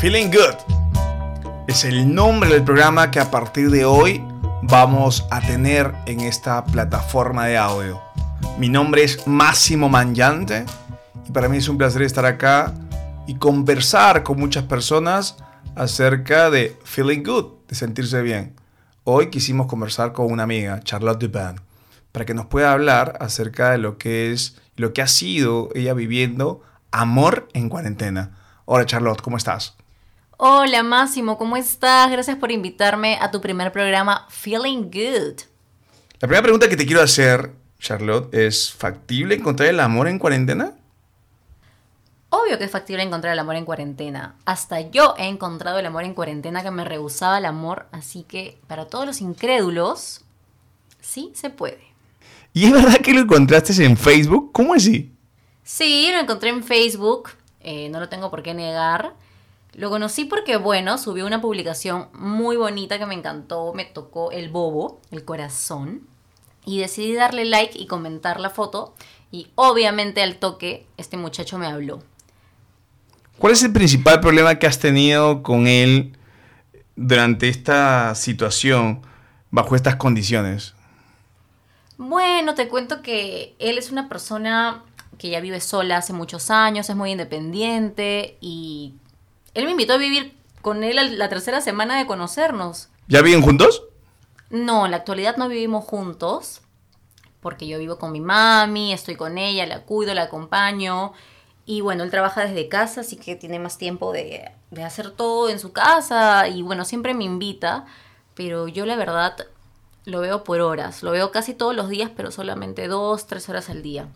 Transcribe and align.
Feeling 0.00 0.30
Good 0.30 0.56
es 1.68 1.84
el 1.84 2.14
nombre 2.14 2.48
del 2.48 2.64
programa 2.64 3.10
que 3.10 3.20
a 3.20 3.30
partir 3.30 3.68
de 3.68 3.84
hoy 3.84 4.24
vamos 4.62 5.26
a 5.30 5.42
tener 5.42 5.94
en 6.06 6.20
esta 6.20 6.64
plataforma 6.64 7.44
de 7.44 7.58
audio. 7.58 8.00
Mi 8.58 8.70
nombre 8.70 9.04
es 9.04 9.26
Máximo 9.26 9.90
Manllante 9.90 10.64
y 11.28 11.32
para 11.32 11.50
mí 11.50 11.58
es 11.58 11.68
un 11.68 11.76
placer 11.76 12.00
estar 12.00 12.24
acá 12.24 12.72
y 13.26 13.34
conversar 13.34 14.22
con 14.22 14.40
muchas 14.40 14.64
personas 14.64 15.36
acerca 15.76 16.48
de 16.48 16.78
feeling 16.82 17.22
good, 17.22 17.66
de 17.68 17.74
sentirse 17.74 18.22
bien. 18.22 18.56
Hoy 19.04 19.28
quisimos 19.28 19.66
conversar 19.66 20.14
con 20.14 20.32
una 20.32 20.44
amiga, 20.44 20.80
Charlotte 20.80 21.20
Dupin, 21.20 21.60
para 22.10 22.24
que 22.24 22.32
nos 22.32 22.46
pueda 22.46 22.72
hablar 22.72 23.18
acerca 23.20 23.72
de 23.72 23.76
lo 23.76 23.98
que 23.98 24.32
es, 24.32 24.56
lo 24.76 24.94
que 24.94 25.02
ha 25.02 25.06
sido 25.06 25.68
ella 25.74 25.92
viviendo 25.92 26.62
amor 26.90 27.48
en 27.52 27.68
cuarentena. 27.68 28.38
Hola 28.64 28.86
Charlotte, 28.86 29.20
¿cómo 29.20 29.36
estás? 29.36 29.76
Hola 30.42 30.82
Máximo, 30.82 31.36
¿cómo 31.36 31.58
estás? 31.58 32.10
Gracias 32.10 32.38
por 32.38 32.50
invitarme 32.50 33.18
a 33.20 33.30
tu 33.30 33.42
primer 33.42 33.72
programa 33.72 34.26
Feeling 34.30 34.84
Good. 34.84 35.42
La 36.18 36.28
primera 36.28 36.40
pregunta 36.40 36.66
que 36.66 36.78
te 36.78 36.86
quiero 36.86 37.02
hacer, 37.02 37.52
Charlotte, 37.78 38.32
¿es 38.32 38.72
factible 38.72 39.34
encontrar 39.34 39.68
el 39.68 39.78
amor 39.80 40.08
en 40.08 40.18
cuarentena? 40.18 40.72
Obvio 42.30 42.56
que 42.56 42.64
es 42.64 42.70
factible 42.70 43.02
encontrar 43.02 43.34
el 43.34 43.38
amor 43.38 43.56
en 43.56 43.66
cuarentena. 43.66 44.36
Hasta 44.46 44.80
yo 44.80 45.14
he 45.18 45.28
encontrado 45.28 45.78
el 45.78 45.84
amor 45.84 46.04
en 46.04 46.14
cuarentena 46.14 46.62
que 46.62 46.70
me 46.70 46.86
rehusaba 46.86 47.36
el 47.36 47.44
amor, 47.44 47.88
así 47.92 48.22
que 48.22 48.56
para 48.66 48.86
todos 48.86 49.04
los 49.04 49.20
incrédulos, 49.20 50.22
sí 51.02 51.32
se 51.34 51.50
puede. 51.50 51.84
¿Y 52.54 52.64
es 52.64 52.72
verdad 52.72 52.96
que 53.02 53.12
lo 53.12 53.20
encontraste 53.20 53.84
en 53.84 53.94
Facebook? 53.94 54.52
¿Cómo 54.52 54.72
así? 54.72 55.12
Sí, 55.64 56.08
lo 56.10 56.18
encontré 56.18 56.48
en 56.48 56.64
Facebook, 56.64 57.28
eh, 57.60 57.90
no 57.90 58.00
lo 58.00 58.08
tengo 58.08 58.30
por 58.30 58.42
qué 58.42 58.54
negar. 58.54 59.12
Lo 59.74 59.90
conocí 59.90 60.24
porque, 60.24 60.56
bueno, 60.56 60.98
subió 60.98 61.26
una 61.26 61.40
publicación 61.40 62.08
muy 62.12 62.56
bonita 62.56 62.98
que 62.98 63.06
me 63.06 63.14
encantó, 63.14 63.72
me 63.72 63.84
tocó 63.84 64.32
el 64.32 64.48
bobo, 64.48 65.00
el 65.10 65.24
corazón, 65.24 66.06
y 66.64 66.78
decidí 66.78 67.14
darle 67.14 67.44
like 67.44 67.78
y 67.78 67.86
comentar 67.86 68.40
la 68.40 68.50
foto, 68.50 68.94
y 69.30 69.48
obviamente 69.54 70.22
al 70.22 70.36
toque 70.36 70.86
este 70.96 71.16
muchacho 71.16 71.56
me 71.56 71.66
habló. 71.66 72.02
¿Cuál 73.38 73.52
es 73.52 73.62
el 73.62 73.72
principal 73.72 74.20
problema 74.20 74.58
que 74.58 74.66
has 74.66 74.78
tenido 74.78 75.42
con 75.42 75.66
él 75.66 76.16
durante 76.96 77.48
esta 77.48 78.14
situación, 78.14 79.02
bajo 79.50 79.76
estas 79.76 79.96
condiciones? 79.96 80.74
Bueno, 81.96 82.54
te 82.54 82.68
cuento 82.68 83.02
que 83.02 83.54
él 83.58 83.78
es 83.78 83.90
una 83.90 84.08
persona 84.08 84.84
que 85.16 85.30
ya 85.30 85.40
vive 85.40 85.60
sola 85.60 85.98
hace 85.98 86.12
muchos 86.12 86.50
años, 86.50 86.90
es 86.90 86.96
muy 86.96 87.12
independiente 87.12 88.36
y 88.40 88.94
él 89.54 89.64
me 89.64 89.72
invitó 89.72 89.94
a 89.94 89.98
vivir 89.98 90.36
con 90.62 90.84
él 90.84 91.18
la 91.18 91.28
tercera 91.28 91.60
semana 91.60 91.98
de 91.98 92.06
conocernos. 92.06 92.88
¿Ya 93.08 93.22
viven 93.22 93.42
juntos? 93.42 93.84
No, 94.50 94.84
en 94.84 94.90
la 94.90 94.98
actualidad 94.98 95.36
no 95.36 95.48
vivimos 95.48 95.84
juntos, 95.84 96.60
porque 97.40 97.66
yo 97.66 97.78
vivo 97.78 97.98
con 97.98 98.12
mi 98.12 98.20
mami, 98.20 98.92
estoy 98.92 99.16
con 99.16 99.38
ella, 99.38 99.66
la 99.66 99.82
cuido, 99.82 100.14
la 100.14 100.24
acompaño. 100.24 101.12
Y 101.66 101.82
bueno, 101.82 102.02
él 102.02 102.10
trabaja 102.10 102.44
desde 102.44 102.68
casa, 102.68 103.02
así 103.02 103.16
que 103.16 103.36
tiene 103.36 103.58
más 103.58 103.78
tiempo 103.78 104.12
de, 104.12 104.50
de 104.70 104.82
hacer 104.82 105.12
todo 105.12 105.48
en 105.48 105.60
su 105.60 105.72
casa. 105.72 106.48
Y 106.48 106.62
bueno, 106.62 106.84
siempre 106.84 107.14
me 107.14 107.24
invita, 107.24 107.86
pero 108.34 108.66
yo 108.68 108.86
la 108.86 108.96
verdad 108.96 109.36
lo 110.04 110.20
veo 110.20 110.44
por 110.44 110.60
horas. 110.60 111.02
Lo 111.02 111.12
veo 111.12 111.30
casi 111.30 111.54
todos 111.54 111.74
los 111.74 111.88
días, 111.88 112.10
pero 112.16 112.30
solamente 112.30 112.88
dos, 112.88 113.26
tres 113.26 113.48
horas 113.48 113.70
al 113.70 113.82
día. 113.82 114.08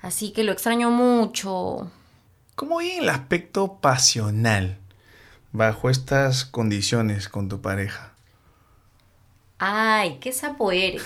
Así 0.00 0.30
que 0.30 0.44
lo 0.44 0.52
extraño 0.52 0.90
mucho. 0.90 1.90
¿Cómo 2.56 2.78
viene 2.78 3.02
el 3.02 3.08
aspecto 3.10 3.74
pasional 3.82 4.78
bajo 5.52 5.90
estas 5.90 6.46
condiciones 6.46 7.28
con 7.28 7.50
tu 7.50 7.60
pareja? 7.60 8.14
Ay, 9.58 10.16
qué 10.22 10.32
sapo 10.32 10.72
eres. 10.72 11.04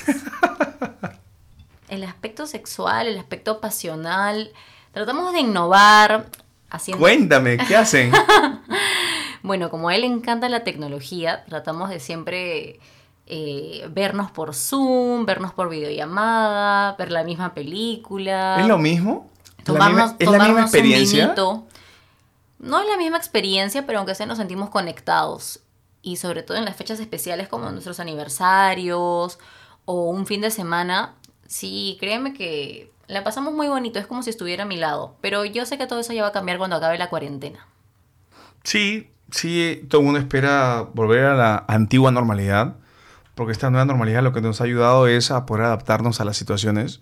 el 1.89 2.05
aspecto 2.05 2.47
sexual, 2.47 3.09
el 3.09 3.19
aspecto 3.19 3.61
pasional, 3.61 4.53
tratamos 4.93 5.33
de 5.33 5.41
innovar. 5.41 6.27
Haciendo... 6.71 7.01
Cuéntame, 7.01 7.59
¿qué 7.59 7.75
hacen? 7.75 8.13
bueno, 9.43 9.71
como 9.71 9.89
a 9.89 9.97
él 9.97 10.03
le 10.03 10.07
encanta 10.07 10.49
la 10.49 10.63
tecnología, 10.63 11.45
tratamos 11.47 11.91
de 11.91 11.99
siempre 11.99 12.79
eh, 13.27 13.89
vernos 13.91 14.31
por 14.31 14.55
Zoom, 14.55 15.27
vernos 15.27 15.53
por 15.53 15.69
videollamada, 15.69 16.95
ver 16.95 17.11
la 17.11 17.25
misma 17.25 17.55
película. 17.55 18.61
¿Es 18.61 18.69
lo 18.69 18.79
mismo? 18.79 19.30
Tomarnos, 19.65 20.15
¿Es 20.19 20.31
la 20.31 20.39
misma, 20.39 20.63
experiencia? 20.63 21.35
No 22.59 22.81
es 22.81 22.89
la 22.89 22.97
misma 22.99 23.17
experiencia, 23.17 23.87
pero 23.87 23.99
aunque 23.99 24.15
sea 24.15 24.27
nos 24.27 24.39
sentimos 24.39 24.71
conectados. 24.71 25.61
Y 26.03 26.17
sobre 26.17 26.43
todo 26.43 26.57
en 26.57 26.65
las 26.65 26.77
fechas 26.77 27.01
especiales 27.01 27.49
como 27.49 27.71
nuestros 27.71 28.01
aniversarios 28.01 29.39
o 29.85 30.11
un 30.11 30.27
fin 30.27 30.41
de 30.41 30.51
semana, 30.51 31.15
sí, 31.47 31.97
créeme 32.01 32.33
que 32.33 32.91
la 33.07 33.25
pasamos 33.25 33.53
muy 33.53 33.69
bonito, 33.69 33.99
es 33.99 34.07
como 34.07 34.23
si 34.23 34.31
estuviera 34.31 34.63
a 34.63 34.67
mi 34.67 34.77
lado. 34.77 35.17
Pero 35.21 35.45
yo 35.45 35.67
sé 35.67 35.79
que 35.79 35.87
todo 35.87 36.01
eso 36.01 36.13
ya 36.13 36.23
va 36.23 36.29
a 36.29 36.33
cambiar 36.33 36.59
cuando 36.59 36.77
acabe 36.77 36.97
la 36.97 37.11
cuarentena. 37.11 37.67
Sí, 38.63 39.11
sí, 39.31 39.87
todo 39.89 40.01
el 40.01 40.05
mundo 40.05 40.21
espera 40.21 40.87
volver 40.95 41.25
a 41.25 41.35
la 41.35 41.65
antigua 41.67 42.13
normalidad, 42.13 42.77
porque 43.35 43.53
esta 43.53 43.71
nueva 43.71 43.85
normalidad 43.85 44.23
lo 44.23 44.33
que 44.33 44.41
nos 44.41 44.61
ha 44.61 44.65
ayudado 44.65 45.07
es 45.07 45.31
a 45.31 45.47
poder 45.47 45.65
adaptarnos 45.65 46.21
a 46.21 46.25
las 46.25 46.37
situaciones 46.37 47.01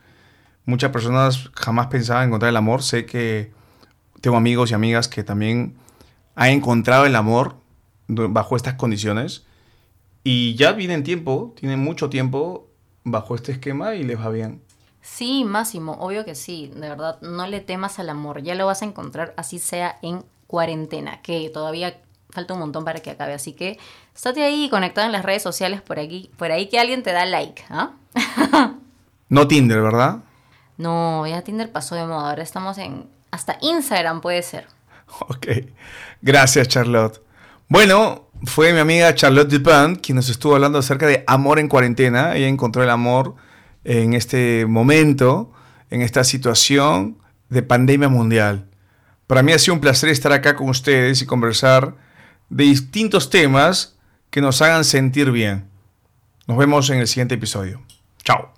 Muchas 0.68 0.90
personas 0.90 1.48
jamás 1.54 1.86
pensaban 1.86 2.28
encontrar 2.28 2.50
el 2.50 2.56
amor. 2.58 2.82
Sé 2.82 3.06
que 3.06 3.50
tengo 4.20 4.36
amigos 4.36 4.70
y 4.70 4.74
amigas 4.74 5.08
que 5.08 5.24
también 5.24 5.78
han 6.34 6.50
encontrado 6.50 7.06
el 7.06 7.16
amor 7.16 7.56
bajo 8.06 8.54
estas 8.54 8.74
condiciones 8.74 9.46
y 10.24 10.56
ya 10.56 10.72
vienen 10.72 11.04
tiempo, 11.04 11.54
tienen 11.58 11.78
mucho 11.78 12.10
tiempo 12.10 12.68
bajo 13.02 13.34
este 13.34 13.52
esquema 13.52 13.94
y 13.94 14.02
les 14.02 14.20
va 14.20 14.28
bien. 14.28 14.60
Sí, 15.00 15.42
Máximo, 15.46 15.92
obvio 16.00 16.26
que 16.26 16.34
sí, 16.34 16.70
de 16.74 16.86
verdad, 16.86 17.18
no 17.22 17.46
le 17.46 17.60
temas 17.60 17.98
al 17.98 18.10
amor, 18.10 18.42
ya 18.42 18.54
lo 18.54 18.66
vas 18.66 18.82
a 18.82 18.84
encontrar 18.84 19.32
así 19.38 19.58
sea 19.58 19.98
en 20.02 20.22
cuarentena, 20.46 21.22
que 21.22 21.48
todavía 21.48 21.98
falta 22.28 22.52
un 22.52 22.60
montón 22.60 22.84
para 22.84 23.00
que 23.00 23.08
acabe, 23.08 23.32
así 23.32 23.54
que 23.54 23.78
estate 24.14 24.42
ahí 24.42 24.68
conectado 24.68 25.06
en 25.06 25.12
las 25.12 25.24
redes 25.24 25.42
sociales 25.42 25.80
por 25.80 25.98
aquí, 25.98 26.30
por 26.36 26.52
ahí 26.52 26.68
que 26.68 26.78
alguien 26.78 27.02
te 27.02 27.12
da 27.12 27.24
like, 27.24 27.64
¿ah? 27.70 27.92
no 29.30 29.48
Tinder, 29.48 29.80
¿verdad? 29.80 30.24
No, 30.78 31.26
ya 31.26 31.42
Tinder 31.42 31.70
pasó 31.70 31.94
de 31.94 32.06
moda. 32.06 32.30
Ahora 32.30 32.42
estamos 32.42 32.78
en. 32.78 33.06
Hasta 33.30 33.58
Instagram 33.60 34.20
puede 34.20 34.42
ser. 34.42 34.66
Ok. 35.20 35.46
Gracias, 36.20 36.68
Charlotte. 36.68 37.22
Bueno, 37.68 38.28
fue 38.44 38.72
mi 38.72 38.78
amiga 38.78 39.14
Charlotte 39.14 39.48
Dupin 39.48 39.96
quien 39.96 40.16
nos 40.16 40.28
estuvo 40.28 40.54
hablando 40.54 40.78
acerca 40.78 41.06
de 41.06 41.24
amor 41.26 41.58
en 41.58 41.68
cuarentena. 41.68 42.34
Ella 42.34 42.46
encontró 42.46 42.82
el 42.82 42.90
amor 42.90 43.34
en 43.84 44.12
este 44.12 44.66
momento, 44.66 45.52
en 45.90 46.02
esta 46.02 46.24
situación 46.24 47.18
de 47.48 47.62
pandemia 47.62 48.08
mundial. 48.08 48.68
Para 49.26 49.42
mí 49.42 49.52
ha 49.52 49.58
sido 49.58 49.74
un 49.74 49.80
placer 49.80 50.08
estar 50.08 50.32
acá 50.32 50.56
con 50.56 50.68
ustedes 50.68 51.20
y 51.22 51.26
conversar 51.26 51.94
de 52.48 52.64
distintos 52.64 53.30
temas 53.30 53.96
que 54.30 54.40
nos 54.40 54.62
hagan 54.62 54.84
sentir 54.84 55.30
bien. 55.30 55.68
Nos 56.46 56.56
vemos 56.56 56.88
en 56.90 56.98
el 56.98 57.08
siguiente 57.08 57.34
episodio. 57.34 57.82
Chao. 58.24 58.52